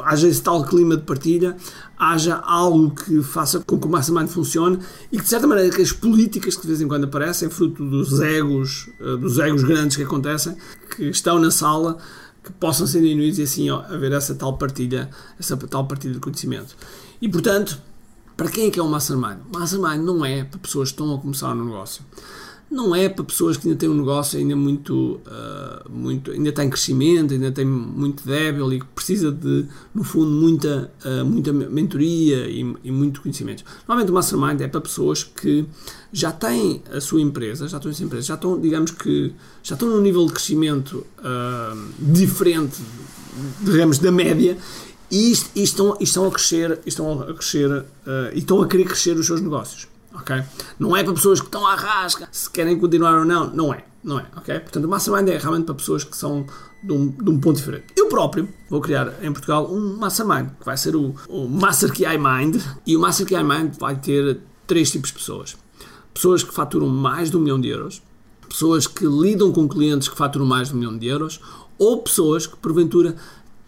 haja 0.04 0.28
esse 0.28 0.42
tal 0.42 0.64
clima 0.64 0.96
de 0.96 1.02
partilha, 1.02 1.56
haja 1.98 2.36
algo 2.36 2.90
que 2.90 3.22
faça 3.22 3.60
com 3.60 3.78
que 3.78 3.86
o 3.86 3.90
Mastermind 3.90 4.28
funcione 4.28 4.78
e 5.10 5.16
que 5.16 5.22
de 5.22 5.28
certa 5.28 5.46
maneira 5.46 5.74
que 5.74 5.82
as 5.82 5.92
políticas 5.92 6.54
que 6.56 6.62
de 6.62 6.68
vez 6.68 6.80
em 6.80 6.88
quando 6.88 7.04
aparecem, 7.04 7.48
fruto 7.50 7.84
dos 7.84 8.20
egos, 8.20 8.88
eh, 9.00 9.16
dos 9.16 9.38
egos 9.38 9.62
grandes 9.64 9.96
que 9.96 10.02
acontecem, 10.02 10.56
que 10.96 11.04
estão 11.04 11.38
na 11.38 11.50
sala, 11.50 11.98
que 12.42 12.52
possam 12.52 12.86
ser 12.86 13.00
diminuídos 13.00 13.38
e 13.38 13.42
assim 13.42 13.70
ó, 13.70 13.80
haver 13.82 14.12
essa 14.12 14.34
tal 14.34 14.56
partilha, 14.56 15.10
essa 15.38 15.56
tal 15.56 15.86
partilha 15.86 16.14
de 16.14 16.20
conhecimento. 16.20 16.76
E 17.20 17.28
portanto, 17.28 17.80
para 18.36 18.48
quem 18.48 18.68
é 18.68 18.70
que 18.70 18.80
é 18.80 18.82
um 18.82 18.88
mastermind? 18.88 19.38
Mastermind 19.54 20.02
não 20.02 20.24
é 20.24 20.44
para 20.44 20.58
pessoas 20.58 20.90
que 20.90 20.94
estão 20.94 21.14
a 21.14 21.18
começar 21.18 21.52
um 21.54 21.64
negócio. 21.64 22.02
Não 22.70 22.94
é 22.94 23.08
para 23.08 23.24
pessoas 23.24 23.56
que 23.56 23.66
ainda 23.66 23.76
têm 23.76 23.88
um 23.88 23.96
negócio 23.96 24.38
ainda 24.38 24.54
muito, 24.54 25.20
uh, 25.26 25.90
muito 25.90 26.30
ainda 26.30 26.50
está 26.50 26.64
em 26.64 26.70
crescimento, 26.70 27.34
ainda 27.34 27.50
tem 27.50 27.64
muito 27.64 28.24
débil 28.24 28.72
e 28.72 28.78
que 28.78 28.86
precisa 28.86 29.32
de, 29.32 29.66
no 29.92 30.04
fundo, 30.04 30.30
muita, 30.30 30.88
uh, 31.04 31.24
muita 31.24 31.52
mentoria 31.52 32.48
e, 32.48 32.60
e, 32.84 32.92
muito 32.92 33.22
conhecimento. 33.22 33.64
Normalmente 33.88 34.12
o 34.12 34.14
mastermind 34.14 34.60
é 34.60 34.68
para 34.68 34.80
pessoas 34.80 35.24
que 35.24 35.66
já 36.12 36.30
têm 36.30 36.80
a 36.92 37.00
sua 37.00 37.20
empresa, 37.20 37.66
já 37.66 37.78
estão 37.78 37.90
em 37.90 37.94
sua 37.94 38.06
empresa, 38.06 38.26
já 38.28 38.34
estão, 38.34 38.60
digamos 38.60 38.92
que, 38.92 39.32
já 39.64 39.74
estão 39.74 39.88
num 39.88 40.00
nível 40.00 40.24
de 40.26 40.32
crescimento 40.32 41.04
uh, 41.18 41.76
diferente, 41.98 42.80
digamos, 43.60 43.98
da 43.98 44.12
média 44.12 44.56
e, 45.10 45.32
e, 45.56 45.62
estão, 45.64 45.96
e 45.98 46.04
estão 46.04 46.24
a 46.24 46.30
crescer, 46.30 46.78
estão 46.86 47.20
a 47.20 47.34
crescer 47.34 47.84
e 48.32 48.38
estão 48.38 48.62
a 48.62 48.68
querer 48.68 48.84
crescer 48.84 49.16
os 49.16 49.26
seus 49.26 49.40
negócios. 49.40 49.89
Ok? 50.14 50.42
Não 50.78 50.96
é 50.96 51.02
para 51.02 51.12
pessoas 51.12 51.40
que 51.40 51.46
estão 51.46 51.66
à 51.66 51.74
rasca, 51.74 52.28
se 52.30 52.50
querem 52.50 52.78
continuar 52.78 53.18
ou 53.18 53.24
não. 53.24 53.50
Não 53.50 53.74
é. 53.74 53.84
Não 54.02 54.18
é, 54.18 54.26
ok? 54.34 54.60
Portanto, 54.60 54.84
o 54.84 54.88
Mastermind 54.88 55.28
é 55.28 55.36
realmente 55.36 55.66
para 55.66 55.74
pessoas 55.74 56.04
que 56.04 56.16
são 56.16 56.46
de 56.82 56.92
um, 56.92 57.08
de 57.08 57.30
um 57.30 57.38
ponto 57.38 57.56
diferente. 57.56 57.84
Eu 57.94 58.08
próprio 58.08 58.48
vou 58.68 58.80
criar 58.80 59.12
em 59.22 59.30
Portugal 59.30 59.70
um 59.70 59.96
Mastermind, 59.98 60.50
que 60.58 60.64
vai 60.64 60.76
ser 60.76 60.96
o, 60.96 61.14
o 61.28 61.46
Master 61.46 61.92
Key 61.92 62.06
Mind, 62.18 62.62
e 62.86 62.96
o 62.96 63.00
Master 63.00 63.26
Key 63.26 63.42
Mind 63.42 63.74
vai 63.78 63.96
ter 63.96 64.40
três 64.66 64.90
tipos 64.90 65.10
de 65.10 65.18
pessoas. 65.18 65.56
Pessoas 66.14 66.42
que 66.42 66.52
faturam 66.52 66.88
mais 66.88 67.30
de 67.30 67.36
um 67.36 67.40
milhão 67.40 67.60
de 67.60 67.68
euros, 67.68 68.02
pessoas 68.48 68.86
que 68.86 69.04
lidam 69.04 69.52
com 69.52 69.68
clientes 69.68 70.08
que 70.08 70.16
faturam 70.16 70.46
mais 70.46 70.68
de 70.68 70.74
um 70.74 70.78
milhão 70.78 70.96
de 70.96 71.06
euros, 71.06 71.40
ou 71.78 72.02
pessoas 72.02 72.46
que, 72.46 72.56
porventura, 72.56 73.16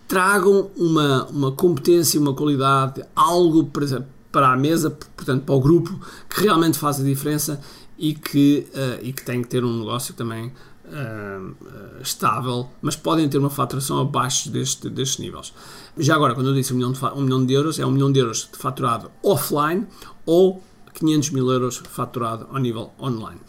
tragam 0.08 0.70
uma, 0.76 1.26
uma 1.26 1.52
competência, 1.52 2.20
uma 2.20 2.34
qualidade, 2.34 3.02
algo 3.14 3.64
para, 3.64 4.06
para 4.32 4.50
a 4.50 4.56
mesa, 4.56 4.90
portanto 4.90 5.44
para 5.44 5.54
o 5.54 5.60
grupo, 5.60 6.00
que 6.28 6.40
realmente 6.40 6.78
faz 6.78 6.98
a 6.98 7.04
diferença 7.04 7.60
e 7.98 8.14
que, 8.14 8.66
uh, 8.74 9.04
e 9.04 9.12
que 9.12 9.22
tem 9.22 9.42
que 9.42 9.48
ter 9.48 9.64
um 9.64 9.78
negócio 9.78 10.14
também 10.14 10.46
uh, 10.46 11.54
estável, 12.00 12.68
mas 12.80 12.96
podem 12.96 13.28
ter 13.28 13.38
uma 13.38 13.50
faturação 13.50 14.00
abaixo 14.00 14.50
deste, 14.50 14.88
destes 14.88 15.18
níveis. 15.18 15.52
Já 15.98 16.14
agora, 16.14 16.34
quando 16.34 16.48
eu 16.48 16.54
disse 16.54 16.72
um 16.72 16.76
milhão, 16.76 16.92
de, 16.92 17.04
um 17.04 17.20
milhão 17.20 17.44
de 17.44 17.52
euros, 17.52 17.78
é 17.78 17.86
um 17.86 17.90
milhão 17.90 18.10
de 18.10 18.18
euros 18.18 18.48
faturado 18.54 19.10
offline 19.22 19.86
ou 20.26 20.62
500 20.94 21.30
mil 21.30 21.50
euros 21.50 21.76
faturado 21.76 22.48
ao 22.50 22.58
nível 22.58 22.92
online. 23.00 23.40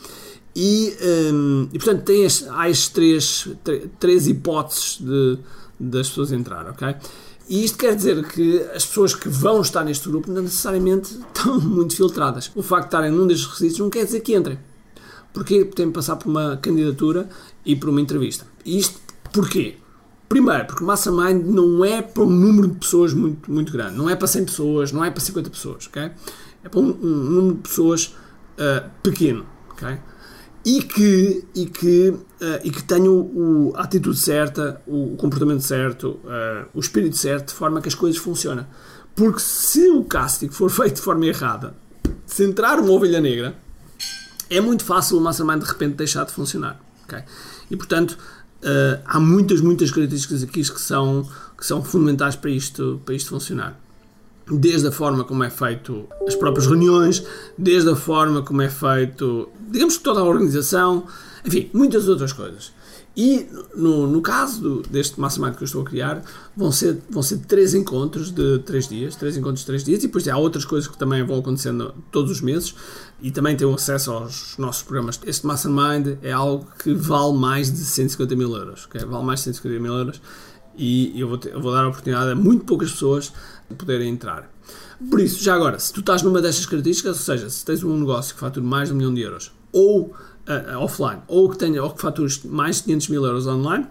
E, 0.55 0.95
um, 1.33 1.67
e 1.73 1.79
portanto, 1.79 2.03
tem 2.03 2.23
este, 2.23 2.47
há 2.49 2.69
estes 2.69 2.89
três, 2.89 3.47
três 3.99 4.27
hipóteses 4.27 4.99
de 4.99 5.39
das 5.79 6.07
pessoas 6.09 6.31
entrar, 6.31 6.69
ok? 6.69 6.95
E 7.47 7.63
isto 7.63 7.77
quer 7.77 7.95
dizer 7.95 8.25
que 8.27 8.61
as 8.73 8.85
pessoas 8.85 9.13
que 9.13 9.27
vão 9.27 9.61
estar 9.61 9.83
neste 9.83 10.07
grupo 10.07 10.31
não 10.31 10.43
necessariamente 10.43 11.19
estão 11.35 11.59
muito 11.59 11.95
filtradas. 11.95 12.51
O 12.55 12.63
facto 12.63 12.83
de 12.83 12.87
estarem 12.87 13.11
num 13.11 13.27
destes 13.27 13.47
requisitos 13.47 13.79
não 13.79 13.89
quer 13.89 14.05
dizer 14.05 14.21
que 14.21 14.35
entrem. 14.35 14.57
Porque 15.33 15.65
têm 15.65 15.87
que 15.87 15.93
passar 15.93 16.15
por 16.15 16.29
uma 16.29 16.57
candidatura 16.57 17.27
e 17.65 17.75
por 17.75 17.89
uma 17.89 17.99
entrevista. 17.99 18.45
E 18.63 18.77
isto 18.77 18.99
porquê? 19.31 19.77
Primeiro, 20.29 20.65
porque 20.65 20.83
Mastermind 20.83 21.45
não 21.45 21.83
é 21.83 22.01
para 22.01 22.23
um 22.23 22.29
número 22.29 22.67
de 22.67 22.75
pessoas 22.75 23.13
muito, 23.13 23.51
muito 23.51 23.71
grande. 23.71 23.95
Não 23.95 24.09
é 24.09 24.15
para 24.15 24.27
100 24.27 24.45
pessoas, 24.45 24.91
não 24.91 25.03
é 25.03 25.11
para 25.11 25.21
50 25.21 25.49
pessoas, 25.49 25.87
ok? 25.87 26.11
É 26.63 26.69
para 26.69 26.79
um, 26.79 26.89
um 26.89 27.07
número 27.07 27.55
de 27.55 27.61
pessoas 27.61 28.15
uh, 28.57 28.89
pequeno, 29.03 29.45
ok? 29.71 29.97
E 30.65 30.81
que, 30.81 31.43
e 31.53 31.65
que, 31.65 32.09
uh, 32.09 32.23
e 32.63 32.71
que 32.71 32.83
tenham 32.83 33.13
o, 33.13 33.73
a 33.75 33.83
atitude 33.83 34.17
certa, 34.17 34.81
o, 34.87 35.15
comportamento 35.17 35.61
certo, 35.61 36.19
uh, 36.23 36.65
o 36.73 36.79
espírito 36.79 37.17
certo, 37.17 37.49
de 37.49 37.53
forma 37.53 37.81
que 37.81 37.89
as 37.89 37.95
coisas 37.95 38.19
funcionem. 38.19 38.65
Porque 39.13 39.39
se 39.39 39.89
o 39.89 40.05
casting 40.05 40.49
for 40.49 40.69
feito 40.71 40.95
de 40.95 41.01
forma 41.01 41.25
errada, 41.25 41.75
se 42.25 42.43
entrar 42.45 42.79
uma 42.79 42.91
ovelha 42.91 43.19
negra, 43.19 43.55
é 44.49 44.61
muito 44.61 44.85
fácil 44.85 45.17
o 45.17 45.21
Mastermind 45.21 45.61
de 45.61 45.65
repente 45.65 45.95
deixar 45.95 46.25
de 46.25 46.31
funcionar. 46.31 46.79
Okay? 47.05 47.23
E 47.69 47.75
portanto, 47.75 48.11
uh, 48.11 49.01
há 49.05 49.19
muitas, 49.19 49.59
muitas 49.59 49.91
características 49.91 50.43
aqui 50.43 50.61
que 50.61 50.81
são, 50.81 51.27
que 51.57 51.65
são 51.65 51.83
fundamentais 51.83 52.35
para 52.35 52.49
isto, 52.49 53.01
para 53.05 53.15
isto 53.15 53.29
funcionar. 53.29 53.82
Desde 54.55 54.87
a 54.87 54.91
forma 54.91 55.23
como 55.23 55.43
é 55.43 55.49
feito 55.49 56.07
as 56.27 56.35
próprias 56.35 56.67
reuniões, 56.67 57.25
desde 57.57 57.89
a 57.89 57.95
forma 57.95 58.43
como 58.43 58.61
é 58.61 58.69
feito, 58.69 59.49
digamos 59.69 59.97
que 59.97 60.03
toda 60.03 60.19
a 60.19 60.23
organização, 60.23 61.05
enfim, 61.43 61.69
muitas 61.73 62.07
outras 62.07 62.31
coisas. 62.31 62.71
E 63.15 63.47
no, 63.75 64.07
no 64.07 64.21
caso 64.21 64.61
do, 64.61 64.81
deste 64.81 65.19
Mastermind 65.19 65.55
que 65.55 65.63
eu 65.63 65.65
estou 65.65 65.83
a 65.83 65.85
criar, 65.85 66.23
vão 66.57 66.71
ser, 66.71 66.99
vão 67.09 67.21
ser 67.21 67.37
três 67.39 67.75
encontros 67.75 68.31
de 68.31 68.59
três 68.59 68.87
dias, 68.87 69.15
três 69.15 69.37
encontros 69.37 69.59
de 69.59 69.67
três 69.67 69.83
dias, 69.83 70.03
e 70.03 70.07
depois 70.07 70.27
há 70.27 70.35
outras 70.35 70.65
coisas 70.65 70.89
que 70.89 70.97
também 70.97 71.23
vão 71.23 71.37
acontecendo 71.37 71.93
todos 72.11 72.31
os 72.31 72.41
meses, 72.41 72.73
e 73.21 73.29
também 73.29 73.55
tem 73.55 73.71
acesso 73.71 74.11
aos 74.11 74.55
nossos 74.57 74.81
programas. 74.81 75.19
Este 75.25 75.45
Mastermind 75.45 76.17
é 76.23 76.31
algo 76.31 76.67
que 76.79 76.93
vale 76.93 77.37
mais 77.37 77.71
de 77.71 77.85
150 77.85 78.35
mil 78.35 78.51
euros, 78.55 78.85
okay? 78.85 79.05
vale 79.05 79.23
mais 79.23 79.41
de 79.41 79.45
150 79.45 79.79
mil 79.79 79.93
euros, 79.93 80.19
e 80.77 81.19
eu 81.19 81.27
vou, 81.27 81.37
ter, 81.37 81.53
eu 81.53 81.61
vou 81.61 81.71
dar 81.71 81.83
a 81.83 81.87
oportunidade 81.87 82.31
a 82.31 82.35
muito 82.35 82.65
poucas 82.65 82.91
pessoas 82.91 83.33
de 83.69 83.75
poderem 83.75 84.09
entrar. 84.09 84.49
Por 85.09 85.19
isso, 85.19 85.43
já 85.43 85.53
agora, 85.55 85.77
se 85.79 85.91
tu 85.91 85.99
estás 85.99 86.21
numa 86.21 86.41
destas 86.41 86.65
características, 86.65 87.17
ou 87.17 87.23
seja, 87.23 87.49
se 87.49 87.65
tens 87.65 87.83
um 87.83 87.97
negócio 87.97 88.33
que 88.33 88.39
fatura 88.39 88.65
mais 88.65 88.89
de 88.89 88.93
um 88.93 88.97
milhão 88.97 89.13
de 89.13 89.21
euros, 89.21 89.51
ou 89.71 90.05
uh, 90.47 90.77
offline, 90.77 91.21
ou 91.27 91.49
que 91.49 91.57
tenha 91.57 91.83
ou 91.83 91.91
que 91.91 92.01
fatures 92.01 92.43
mais 92.43 92.77
de 92.77 92.83
500 92.83 93.07
mil 93.09 93.25
euros 93.25 93.47
online, 93.47 93.87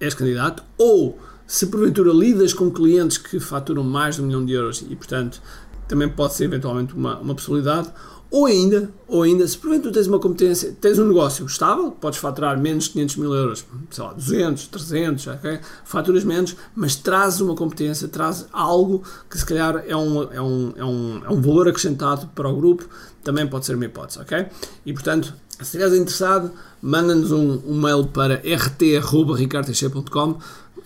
és 0.00 0.14
candidato, 0.14 0.62
ou 0.76 1.18
se 1.46 1.66
porventura 1.66 2.12
lidas 2.12 2.52
com 2.52 2.70
clientes 2.70 3.16
que 3.16 3.40
faturam 3.40 3.82
mais 3.82 4.16
de 4.16 4.22
um 4.22 4.26
milhão 4.26 4.44
de 4.44 4.52
euros 4.52 4.84
e, 4.88 4.94
portanto, 4.94 5.40
também 5.88 6.08
pode 6.08 6.34
ser 6.34 6.44
eventualmente 6.44 6.94
uma, 6.94 7.18
uma 7.18 7.34
possibilidade, 7.34 7.90
ou 8.30 8.44
ainda, 8.44 8.90
ou 9.06 9.22
ainda, 9.22 9.48
se 9.48 9.56
porventura 9.56 9.94
tens 9.94 10.06
uma 10.06 10.18
competência, 10.18 10.76
tens 10.78 10.98
um 10.98 11.08
negócio 11.08 11.46
estável, 11.46 11.90
podes 11.90 12.18
faturar 12.18 12.60
menos 12.60 12.84
de 12.84 12.90
500 12.90 13.16
mil 13.16 13.32
euros, 13.32 13.64
sei 13.90 14.04
lá, 14.04 14.12
200, 14.12 14.66
300, 14.66 15.26
okay? 15.28 15.60
faturas 15.82 16.24
menos, 16.24 16.54
mas 16.76 16.94
trazes 16.94 17.40
uma 17.40 17.54
competência, 17.54 18.06
trazes 18.06 18.46
algo 18.52 19.02
que 19.30 19.38
se 19.38 19.46
calhar 19.46 19.82
é 19.86 19.96
um, 19.96 20.22
é, 20.24 20.42
um, 20.42 20.72
é, 20.76 20.84
um, 20.84 21.22
é 21.24 21.30
um 21.30 21.40
valor 21.40 21.68
acrescentado 21.68 22.28
para 22.34 22.50
o 22.50 22.54
grupo, 22.54 22.86
também 23.24 23.46
pode 23.46 23.64
ser 23.64 23.76
uma 23.76 23.86
hipótese, 23.86 24.20
ok? 24.20 24.46
E 24.84 24.92
portanto, 24.92 25.32
se 25.58 25.62
estiveres 25.62 25.94
interessado, 25.94 26.52
manda-nos 26.82 27.32
um, 27.32 27.60
um, 27.66 27.80
mail 27.80 28.06
para 28.06 28.42
rt.ricardtc.com 28.44 30.38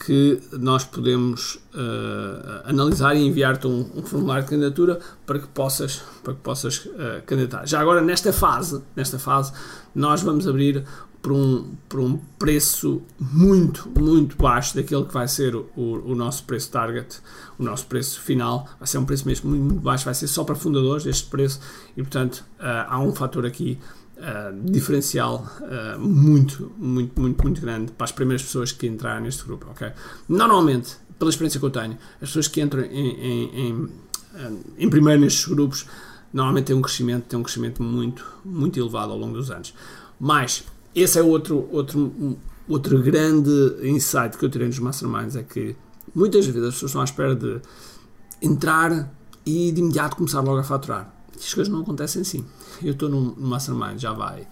que 0.04 0.40
nós 0.52 0.84
podemos 0.84 1.54
uh, 1.74 2.62
analisar 2.64 3.14
e 3.14 3.24
enviar-te 3.24 3.68
um, 3.68 3.88
um, 3.94 4.02
formulário 4.02 4.42
de 4.42 4.50
candidatura 4.50 4.98
para 5.24 5.38
que 5.38 5.46
possas, 5.46 6.02
para 6.24 6.34
que 6.34 6.40
possas 6.40 6.78
uh, 6.86 7.22
candidatar. 7.24 7.66
Já 7.66 7.80
agora, 7.80 8.00
nesta 8.00 8.32
fase, 8.32 8.82
nesta 8.96 9.16
fase, 9.16 9.52
nós 9.94 10.20
vamos 10.20 10.48
abrir 10.48 10.84
por 11.22 11.30
um, 11.30 11.76
por 11.88 12.00
um 12.00 12.18
preço 12.36 13.00
muito, 13.16 13.88
muito 13.96 14.36
baixo 14.36 14.74
daquele 14.74 15.04
que 15.04 15.14
vai 15.14 15.28
ser 15.28 15.54
o, 15.54 15.68
o, 15.76 16.14
nosso 16.16 16.42
preço 16.44 16.72
target, 16.72 17.20
o 17.56 17.62
nosso 17.62 17.86
preço 17.86 18.20
final. 18.20 18.68
Vai 18.80 18.88
ser 18.88 18.98
um 18.98 19.04
preço 19.04 19.24
mesmo 19.28 19.50
muito, 19.50 19.62
muito 19.62 19.82
baixo, 19.82 20.04
vai 20.04 20.14
ser 20.14 20.26
só 20.26 20.42
para 20.42 20.56
fundadores 20.56 21.06
este 21.06 21.30
preço 21.30 21.60
e, 21.96 22.02
portanto, 22.02 22.44
uh, 22.58 22.88
há 22.88 22.98
um 22.98 23.14
fator 23.14 23.46
aqui 23.46 23.78
Uh, 24.22 24.70
diferencial 24.70 25.44
uh, 25.62 25.98
muito, 25.98 26.70
muito, 26.78 27.20
muito, 27.20 27.42
muito 27.42 27.60
grande 27.60 27.90
para 27.90 28.04
as 28.04 28.12
primeiras 28.12 28.40
pessoas 28.40 28.70
que 28.70 28.86
entrarem 28.86 29.24
neste 29.24 29.42
grupo, 29.42 29.66
ok? 29.68 29.90
Normalmente, 30.28 30.96
pela 31.18 31.28
experiência 31.28 31.58
que 31.58 31.66
eu 31.66 31.70
tenho, 31.70 31.98
as 32.20 32.28
pessoas 32.28 32.46
que 32.46 32.60
entram 32.60 32.82
em, 32.84 33.10
em, 33.10 33.68
em, 33.68 33.88
em 34.78 34.88
primeiro 34.88 35.20
nestes 35.20 35.48
grupos 35.48 35.86
normalmente 36.32 36.66
têm 36.66 36.76
um 36.76 36.82
crescimento, 36.82 37.24
têm 37.24 37.38
um 37.38 37.42
crescimento 37.42 37.82
muito, 37.82 38.24
muito 38.44 38.78
elevado 38.78 39.12
ao 39.12 39.18
longo 39.18 39.34
dos 39.34 39.50
anos. 39.50 39.74
Mas, 40.18 40.64
esse 40.94 41.18
é 41.18 41.22
outro, 41.22 41.68
outro, 41.70 42.38
outro 42.68 43.02
grande 43.02 43.50
insight 43.82 44.38
que 44.38 44.44
eu 44.44 44.48
tirei 44.48 44.68
nos 44.68 44.78
Masterminds, 44.78 45.36
é 45.36 45.42
que 45.42 45.76
muitas 46.14 46.46
vezes 46.46 46.62
as 46.62 46.74
pessoas 46.74 46.90
estão 46.90 47.00
à 47.00 47.04
espera 47.04 47.34
de 47.34 47.60
entrar 48.40 49.12
e 49.44 49.72
de 49.72 49.80
imediato 49.80 50.16
começar 50.16 50.40
logo 50.40 50.58
a 50.58 50.64
faturar. 50.64 51.11
As 51.36 51.54
coisas 51.54 51.72
não 51.72 51.82
acontecem 51.82 52.22
assim 52.22 52.44
eu 52.84 52.92
estou 52.92 53.08
no 53.08 53.34
Mastermind, 53.36 53.98
já 53.98 54.12
vai, 54.12 54.46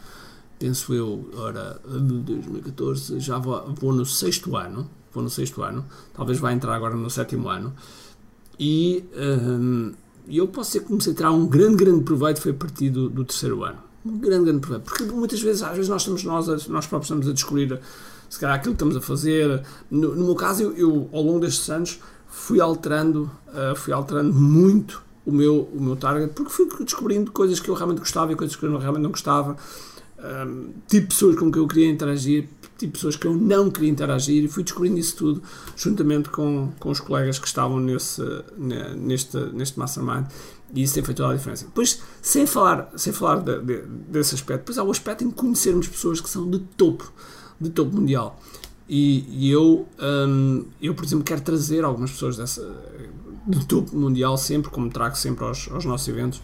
penso 0.58 0.92
eu, 0.94 1.28
ora, 1.36 1.80
2014, 1.84 3.18
já 3.20 3.38
vou, 3.38 3.72
vou 3.74 3.92
no 3.92 4.04
sexto 4.04 4.56
ano, 4.56 4.88
vou 5.12 5.22
no 5.22 5.30
sexto 5.30 5.62
ano, 5.62 5.84
talvez 6.14 6.38
vá 6.38 6.52
entrar 6.52 6.74
agora 6.74 6.94
no 6.94 7.10
sétimo 7.10 7.48
ano, 7.48 7.74
e 8.58 9.04
um, 9.16 9.92
eu 10.28 10.46
posso 10.48 10.72
ser 10.72 10.80
que 10.80 10.86
comecei 10.86 11.12
a 11.12 11.16
tirar 11.16 11.32
um 11.32 11.46
grande, 11.46 11.76
grande 11.76 12.04
proveito 12.04 12.40
foi 12.40 12.52
a 12.52 12.54
partir 12.54 12.90
do, 12.90 13.08
do, 13.08 13.24
terceiro 13.24 13.64
ano. 13.64 13.78
Um 14.04 14.18
grande, 14.18 14.44
grande 14.44 14.60
proveito. 14.60 14.84
Porque 14.84 15.04
muitas 15.04 15.40
vezes, 15.40 15.62
às 15.62 15.74
vezes 15.74 15.88
nós 15.88 16.02
estamos 16.02 16.24
nós, 16.24 16.46
nós 16.68 16.86
próprios 16.86 17.06
estamos 17.06 17.26
a 17.26 17.32
descobrir 17.32 17.80
se 18.28 18.38
calhar 18.38 18.56
aquilo 18.56 18.74
que 18.74 18.76
estamos 18.76 18.96
a 18.96 19.00
fazer. 19.00 19.62
No, 19.90 20.14
no 20.14 20.26
meu 20.26 20.34
caso, 20.34 20.62
eu, 20.62 20.76
eu, 20.76 21.08
ao 21.10 21.22
longo 21.22 21.40
destes 21.40 21.68
anos 21.70 22.00
fui 22.28 22.60
alterando, 22.60 23.30
uh, 23.48 23.74
fui 23.74 23.94
alterando 23.94 24.32
muito 24.32 25.02
o 25.30 25.32
meu, 25.32 25.68
o 25.72 25.80
meu 25.80 25.96
target, 25.96 26.32
porque 26.34 26.50
fui 26.50 26.66
descobrindo 26.84 27.30
coisas 27.30 27.60
que 27.60 27.68
eu 27.68 27.74
realmente 27.74 27.98
gostava 27.98 28.32
e 28.32 28.36
coisas 28.36 28.56
que 28.56 28.64
eu 28.64 28.78
realmente 28.78 29.02
não 29.02 29.10
gostava, 29.10 29.56
um, 30.46 30.70
tipo 30.86 31.08
pessoas 31.08 31.36
com 31.36 31.50
quem 31.50 31.62
eu 31.62 31.68
queria 31.68 31.90
interagir, 31.90 32.48
tipo 32.76 32.94
pessoas 32.94 33.16
que 33.16 33.26
eu 33.26 33.34
não 33.34 33.70
queria 33.70 33.90
interagir, 33.90 34.44
e 34.44 34.48
fui 34.48 34.62
descobrindo 34.62 34.98
isso 34.98 35.16
tudo 35.16 35.42
juntamente 35.76 36.28
com, 36.28 36.72
com 36.78 36.90
os 36.90 37.00
colegas 37.00 37.38
que 37.38 37.46
estavam 37.46 37.78
nesse, 37.78 38.22
neste, 38.96 39.38
neste 39.52 39.78
mastermind, 39.78 40.26
e 40.74 40.82
isso 40.82 40.94
tem 40.94 41.02
feito 41.02 41.18
toda 41.18 41.32
a 41.32 41.36
diferença. 41.36 41.64
Depois, 41.64 42.02
sem 42.22 42.46
falar, 42.46 42.90
sem 42.96 43.12
falar 43.12 43.40
de, 43.40 43.60
de, 43.60 43.82
desse 44.08 44.34
aspecto, 44.34 44.60
depois 44.60 44.78
há 44.78 44.84
o 44.84 44.90
aspecto 44.90 45.24
em 45.24 45.30
conhecermos 45.30 45.88
pessoas 45.88 46.20
que 46.20 46.28
são 46.28 46.48
de 46.48 46.58
topo, 46.58 47.12
de 47.60 47.70
topo 47.70 47.94
mundial. 47.94 48.40
E, 48.92 49.24
e 49.28 49.48
eu, 49.48 49.86
um, 50.00 50.64
eu, 50.82 50.96
por 50.96 51.04
exemplo, 51.04 51.24
quero 51.24 51.40
trazer 51.42 51.84
algumas 51.84 52.10
pessoas 52.10 52.36
dessa, 52.36 52.60
do 53.46 53.64
topo 53.64 53.96
mundial 53.96 54.36
sempre, 54.36 54.68
como 54.68 54.90
trago 54.90 55.16
sempre 55.16 55.44
aos, 55.44 55.70
aos 55.70 55.84
nossos 55.84 56.08
eventos, 56.08 56.42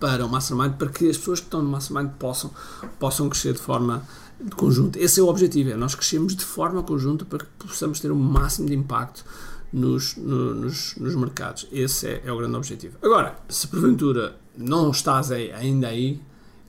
para 0.00 0.26
o 0.26 0.28
Mastermind, 0.28 0.72
para 0.72 0.88
que 0.88 1.08
as 1.08 1.16
pessoas 1.16 1.38
que 1.38 1.46
estão 1.46 1.62
no 1.62 1.70
Mastermind 1.70 2.10
possam, 2.18 2.50
possam 2.98 3.28
crescer 3.28 3.52
de 3.52 3.60
forma 3.60 4.02
de 4.40 4.50
conjunto. 4.56 4.98
Esse 4.98 5.20
é 5.20 5.22
o 5.22 5.28
objetivo, 5.28 5.70
é 5.70 5.76
nós 5.76 5.94
crescemos 5.94 6.34
de 6.34 6.44
forma 6.44 6.82
conjunta 6.82 7.24
para 7.24 7.38
que 7.38 7.46
possamos 7.60 8.00
ter 8.00 8.10
o 8.10 8.16
máximo 8.16 8.66
de 8.66 8.74
impacto 8.74 9.24
nos, 9.72 10.16
no, 10.16 10.56
nos, 10.56 10.96
nos 10.96 11.14
mercados. 11.14 11.68
Esse 11.70 12.08
é, 12.08 12.22
é, 12.24 12.32
o 12.32 12.38
grande 12.38 12.56
objetivo. 12.56 12.98
Agora, 13.00 13.38
se 13.48 13.68
porventura 13.68 14.36
não 14.58 14.90
estás 14.90 15.30
aí, 15.30 15.52
ainda 15.52 15.86
aí, 15.86 16.20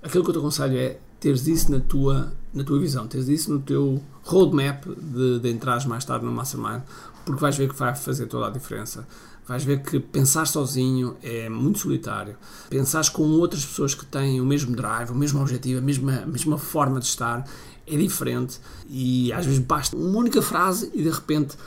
aquilo 0.03 0.23
que 0.23 0.29
eu 0.29 0.33
te 0.33 0.39
aconselho 0.39 0.77
é 0.77 0.99
teres 1.23 1.47
isso 1.47 1.71
na 1.71 1.79
tua, 1.79 2.33
na 2.53 2.65
tua 2.65 2.77
visão, 2.77 3.07
teres 3.07 3.29
isso 3.29 3.49
no 3.49 3.61
teu 3.61 4.03
roadmap 4.23 4.83
de, 4.85 5.39
de 5.39 5.49
entrares 5.49 5.85
mais 5.85 6.03
tarde 6.03 6.25
no 6.25 6.33
Mastermind, 6.33 6.81
porque 7.23 7.39
vais 7.39 7.55
ver 7.55 7.69
que 7.69 7.75
vai 7.75 7.95
fazer 7.95 8.25
toda 8.25 8.47
a 8.47 8.49
diferença 8.49 9.07
vais 9.45 9.63
ver 9.63 9.81
que 9.81 9.99
pensar 9.99 10.47
sozinho 10.47 11.17
é 11.21 11.49
muito 11.49 11.79
solitário. 11.79 12.37
Pensar 12.69 13.09
com 13.11 13.23
outras 13.23 13.65
pessoas 13.65 13.93
que 13.93 14.05
têm 14.05 14.39
o 14.39 14.45
mesmo 14.45 14.73
drive, 14.75 15.09
o 15.11 15.15
mesmo 15.15 15.41
objetivo, 15.41 15.79
a 15.79 15.81
mesma, 15.81 16.23
a 16.23 16.25
mesma 16.25 16.57
forma 16.57 16.99
de 16.99 17.05
estar 17.05 17.45
é 17.85 17.97
diferente 17.97 18.59
e 18.87 19.33
às 19.33 19.45
vezes 19.45 19.59
basta 19.59 19.97
uma 19.97 20.17
única 20.17 20.41
frase 20.41 20.89
e 20.93 21.03
de 21.03 21.09
repente 21.09 21.57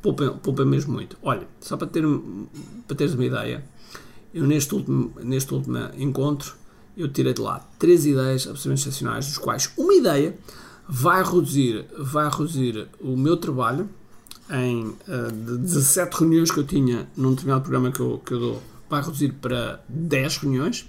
poupa, 0.00 0.30
poupa 0.30 0.64
mesmo 0.64 0.94
muito. 0.94 1.18
Olha, 1.22 1.46
só 1.60 1.76
para, 1.76 1.86
ter, 1.86 2.04
para 2.86 2.96
teres 2.96 3.12
uma 3.12 3.24
ideia, 3.24 3.62
eu 4.32 4.46
neste 4.46 4.74
último, 4.74 5.12
neste 5.22 5.52
último 5.52 5.78
encontro 5.98 6.54
eu 6.96 7.08
tirei 7.08 7.34
de 7.34 7.40
lá 7.40 7.66
três 7.78 8.06
ideias 8.06 8.46
absolutamente 8.46 8.82
excepcionais, 8.82 9.26
dos 9.26 9.38
quais 9.38 9.70
uma 9.76 9.94
ideia 9.94 10.36
vai 10.88 11.22
reduzir, 11.22 11.84
vai 11.98 12.30
reduzir 12.30 12.88
o 13.00 13.16
meu 13.16 13.36
trabalho 13.36 13.88
em 14.50 14.86
uh, 14.86 15.32
de 15.32 15.58
17 15.58 16.16
reuniões 16.20 16.50
que 16.50 16.58
eu 16.58 16.64
tinha 16.64 17.08
num 17.16 17.30
determinado 17.30 17.62
programa 17.62 17.90
que 17.90 18.00
eu, 18.00 18.22
que 18.24 18.32
eu 18.32 18.38
dou, 18.38 18.62
vai 18.88 19.02
reduzir 19.02 19.32
para 19.32 19.82
10 19.88 20.38
reuniões 20.38 20.88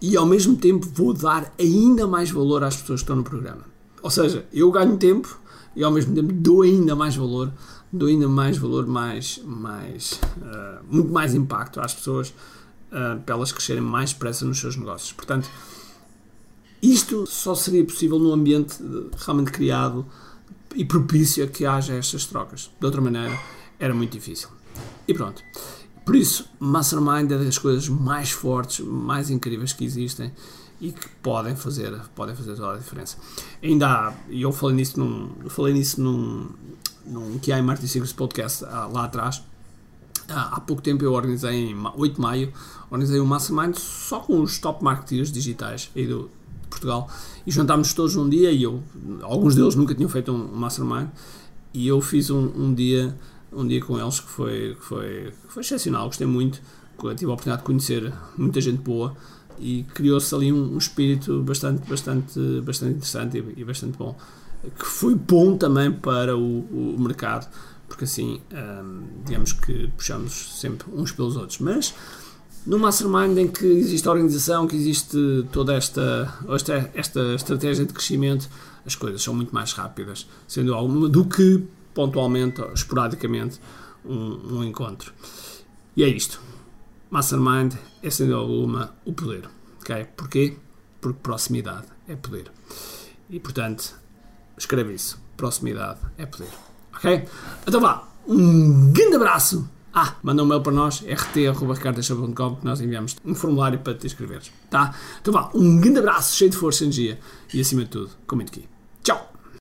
e 0.00 0.16
ao 0.16 0.26
mesmo 0.26 0.56
tempo 0.56 0.86
vou 0.92 1.14
dar 1.14 1.52
ainda 1.58 2.06
mais 2.06 2.30
valor 2.30 2.62
às 2.62 2.76
pessoas 2.76 3.00
que 3.00 3.04
estão 3.04 3.16
no 3.16 3.24
programa. 3.24 3.64
Ou 4.02 4.10
seja, 4.10 4.44
eu 4.52 4.70
ganho 4.70 4.96
tempo 4.96 5.40
e 5.74 5.82
ao 5.82 5.90
mesmo 5.90 6.14
tempo 6.14 6.32
dou 6.32 6.62
ainda 6.62 6.94
mais 6.94 7.16
valor, 7.16 7.50
dou 7.90 8.08
ainda 8.08 8.28
mais 8.28 8.58
valor, 8.58 8.86
mais, 8.86 9.40
mais, 9.44 10.20
uh, 10.38 10.84
muito 10.90 11.10
mais 11.12 11.34
impacto 11.34 11.80
às 11.80 11.94
pessoas 11.94 12.34
uh, 12.92 13.20
para 13.20 13.34
elas 13.34 13.50
crescerem 13.50 13.82
mais 13.82 14.12
depressa 14.12 14.44
nos 14.44 14.60
seus 14.60 14.76
negócios. 14.76 15.12
Portanto, 15.12 15.50
isto 16.80 17.26
só 17.26 17.54
seria 17.54 17.84
possível 17.84 18.18
num 18.18 18.32
ambiente 18.32 18.76
realmente 19.16 19.50
criado 19.50 20.06
e 20.74 20.84
propício 20.84 21.44
a 21.44 21.46
que 21.46 21.64
haja 21.64 21.94
estas 21.94 22.26
trocas. 22.26 22.70
De 22.78 22.86
outra 22.86 23.00
maneira, 23.00 23.38
era 23.78 23.94
muito 23.94 24.12
difícil. 24.12 24.48
E 25.06 25.14
pronto. 25.14 25.42
Por 26.04 26.16
isso, 26.16 26.48
Mastermind 26.58 27.30
é 27.30 27.38
das 27.38 27.58
coisas 27.58 27.88
mais 27.88 28.30
fortes, 28.30 28.84
mais 28.84 29.30
incríveis 29.30 29.72
que 29.72 29.84
existem 29.84 30.32
e 30.80 30.90
que 30.90 31.08
podem 31.22 31.54
fazer, 31.54 31.96
podem 32.14 32.34
fazer 32.34 32.56
toda 32.56 32.74
a 32.74 32.78
diferença. 32.78 33.16
Ainda 33.62 33.86
há, 33.86 34.14
e 34.28 34.42
eu 34.42 34.50
falei 34.50 34.76
nisso 34.76 34.98
num, 34.98 35.48
falei 35.48 35.72
nisso 35.72 36.00
num, 36.00 36.48
num 37.06 37.38
QI 37.38 37.62
Martin 37.62 37.86
Secrets 37.86 38.12
podcast 38.12 38.64
ah, 38.64 38.86
lá 38.86 39.04
atrás. 39.04 39.42
Há 40.28 40.60
pouco 40.60 40.80
tempo 40.80 41.04
eu 41.04 41.12
organizei, 41.12 41.70
em 41.70 41.76
8 41.96 42.14
de 42.14 42.20
maio, 42.20 42.52
organizei 42.90 43.20
um 43.20 43.26
Mastermind 43.26 43.74
só 43.76 44.20
com 44.20 44.40
os 44.40 44.58
top 44.58 44.82
marketeers 44.82 45.30
digitais 45.30 45.90
aí 45.94 46.06
do, 46.06 46.30
Portugal 46.72 47.08
e 47.46 47.50
juntámos 47.50 47.92
todos 47.92 48.16
um 48.16 48.28
dia 48.28 48.50
e 48.50 48.62
eu, 48.62 48.82
alguns 49.22 49.54
deles 49.54 49.74
nunca 49.74 49.94
tinham 49.94 50.08
feito 50.08 50.32
um, 50.32 50.56
Mastermind 50.56 51.08
e 51.74 51.86
eu 51.86 52.00
fiz 52.00 52.30
um, 52.30 52.50
um 52.56 52.74
dia 52.74 53.14
um 53.52 53.66
dia 53.66 53.82
com 53.84 53.98
eles 53.98 54.18
que 54.18 54.28
foi, 54.28 54.74
que 54.74 54.84
foi, 54.84 55.32
que 55.46 55.52
foi 55.52 55.62
excepcional, 55.62 56.06
gostei 56.06 56.26
muito, 56.26 56.60
tive 57.14 57.30
a 57.30 57.34
oportunidade 57.34 57.58
de 57.58 57.66
conhecer 57.66 58.12
muita 58.38 58.62
gente 58.62 58.78
boa 58.78 59.14
e 59.58 59.84
criou-se 59.94 60.34
ali 60.34 60.50
um, 60.50 60.74
um, 60.74 60.78
espírito 60.78 61.42
bastante, 61.42 61.86
bastante, 61.86 62.40
bastante 62.62 62.92
interessante 62.92 63.36
e, 63.36 63.60
e, 63.60 63.64
bastante 63.64 63.98
bom, 63.98 64.16
que 64.78 64.86
foi 64.86 65.14
bom 65.14 65.58
também 65.58 65.92
para 65.92 66.34
o, 66.34 66.60
o 66.60 66.96
mercado, 66.98 67.46
porque 67.92 68.04
assim, 68.04 68.40
hum, 68.50 69.02
digamos 69.22 69.52
que 69.52 69.86
puxamos 69.88 70.58
sempre 70.58 70.88
uns 70.94 71.12
pelos 71.12 71.36
outros, 71.36 71.58
mas 71.58 71.94
no 72.64 72.78
Mastermind 72.78 73.36
em 73.36 73.46
que 73.46 73.66
existe 73.66 74.08
organização, 74.08 74.66
que 74.66 74.74
existe 74.74 75.46
toda 75.52 75.74
esta, 75.74 76.34
esta, 76.48 76.90
esta 76.94 77.34
estratégia 77.34 77.84
de 77.84 77.92
crescimento, 77.92 78.48
as 78.86 78.94
coisas 78.94 79.22
são 79.22 79.34
muito 79.34 79.54
mais 79.54 79.74
rápidas, 79.74 80.26
sendo 80.48 80.72
alguma, 80.72 81.06
do 81.06 81.26
que 81.26 81.62
pontualmente 81.92 82.62
esporadicamente 82.72 83.60
um, 84.02 84.56
um 84.56 84.64
encontro. 84.64 85.12
E 85.94 86.02
é 86.02 86.08
isto. 86.08 86.40
Mastermind 87.10 87.74
é 88.02 88.08
sem 88.08 88.32
alguma 88.32 88.94
o 89.04 89.12
poder. 89.12 89.50
Okay? 89.82 90.06
Porquê? 90.16 90.56
Porque 90.98 91.18
proximidade 91.22 91.88
é 92.08 92.16
poder. 92.16 92.50
E 93.28 93.38
portanto, 93.38 93.94
escreve 94.56 94.94
isso. 94.94 95.20
Proximidade 95.36 96.00
é 96.16 96.24
poder. 96.24 96.71
Ok? 97.02 97.24
Então 97.66 97.80
vá. 97.80 98.08
Um 98.26 98.92
grande 98.92 99.16
abraço. 99.16 99.68
Ah, 99.92 100.14
manda 100.22 100.42
um 100.42 100.46
mail 100.46 100.62
para 100.62 100.72
nós, 100.72 101.02
rt.ricardochava.com, 101.02 102.56
que 102.56 102.64
nós 102.64 102.80
enviamos 102.80 103.16
um 103.24 103.34
formulário 103.34 103.80
para 103.80 103.94
te 103.94 104.06
inscreveres. 104.06 104.50
Tá? 104.70 104.94
Então 105.20 105.34
vá. 105.34 105.50
Um 105.54 105.80
grande 105.80 105.98
abraço, 105.98 106.36
cheio 106.36 106.50
de 106.50 106.56
força 106.56 106.84
e 106.84 106.86
energia. 106.86 107.18
E 107.52 107.60
acima 107.60 107.82
de 107.82 107.90
tudo, 107.90 108.10
comente 108.26 108.52
aqui. 108.52 108.71